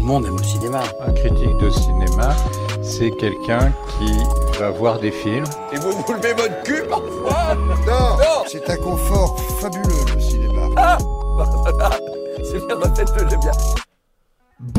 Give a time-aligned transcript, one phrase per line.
[0.00, 0.82] monde aime le cinéma.
[1.00, 2.34] Un critique de cinéma,
[2.82, 4.12] c'est quelqu'un qui
[4.58, 5.44] va voir des films.
[5.72, 7.54] Et vous vous levez votre cul parfois
[7.86, 10.62] Non, C'est un confort fabuleux le cinéma.
[10.76, 10.98] Ah
[12.42, 13.52] C'est bien, faites-le, j'aime bien.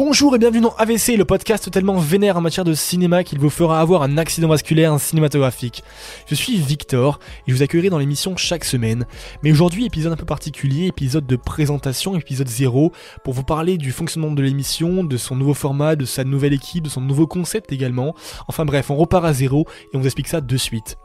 [0.03, 3.51] Bonjour et bienvenue dans AVC, le podcast tellement vénère en matière de cinéma qu'il vous
[3.51, 5.83] fera avoir un accident vasculaire cinématographique.
[6.25, 9.05] Je suis Victor et je vous accueillerai dans l'émission chaque semaine.
[9.43, 12.91] Mais aujourd'hui, épisode un peu particulier, épisode de présentation, épisode 0,
[13.23, 16.85] pour vous parler du fonctionnement de l'émission, de son nouveau format, de sa nouvelle équipe,
[16.85, 18.15] de son nouveau concept également.
[18.47, 20.97] Enfin bref, on repart à zéro et on vous explique ça de suite.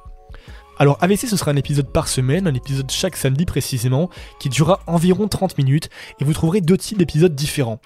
[0.79, 4.81] Alors AVC ce sera un épisode par semaine, un épisode chaque samedi précisément, qui durera
[4.87, 7.81] environ 30 minutes, et vous trouverez deux types d'épisodes différents.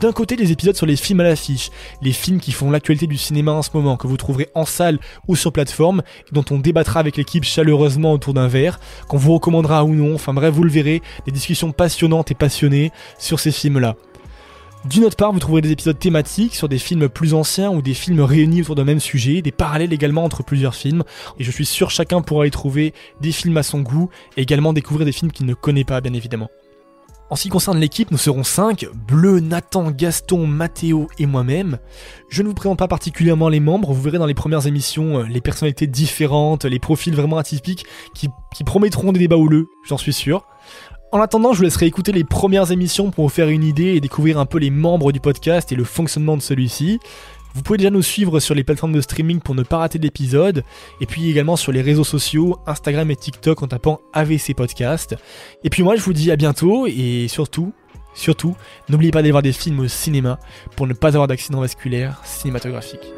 [0.00, 1.70] D'un côté, des épisodes sur les films à l'affiche,
[2.02, 5.00] les films qui font l'actualité du cinéma en ce moment, que vous trouverez en salle
[5.26, 9.84] ou sur plateforme, dont on débattra avec l'équipe chaleureusement autour d'un verre, qu'on vous recommandera
[9.84, 13.96] ou non, enfin bref, vous le verrez, des discussions passionnantes et passionnées sur ces films-là.
[14.84, 17.94] D'une autre part, vous trouverez des épisodes thématiques sur des films plus anciens ou des
[17.94, 21.02] films réunis autour d'un même sujet, des parallèles également entre plusieurs films,
[21.40, 24.72] et je suis sûr chacun pourra y trouver des films à son goût, et également
[24.72, 26.50] découvrir des films qu'il ne connaît pas bien évidemment.
[27.30, 31.78] En ce qui concerne l'équipe, nous serons 5, Bleu, Nathan, Gaston, Mathéo et moi-même.
[32.30, 35.22] Je ne vous présente pas particulièrement les membres, vous verrez dans les premières émissions euh,
[35.24, 37.84] les personnalités différentes, les profils vraiment atypiques
[38.14, 40.46] qui, qui promettront des débats houleux, j'en suis sûr.
[41.12, 44.00] En attendant, je vous laisserai écouter les premières émissions pour vous faire une idée et
[44.00, 46.98] découvrir un peu les membres du podcast et le fonctionnement de celui-ci.
[47.58, 50.62] Vous pouvez déjà nous suivre sur les plateformes de streaming pour ne pas rater d'épisodes,
[51.00, 55.16] et puis également sur les réseaux sociaux, Instagram et TikTok en tapant AVC Podcast.
[55.64, 57.72] Et puis moi je vous dis à bientôt, et surtout,
[58.14, 58.54] surtout,
[58.88, 60.38] n'oubliez pas d'aller voir des films au cinéma
[60.76, 63.12] pour ne pas avoir d'accident vasculaire cinématographique.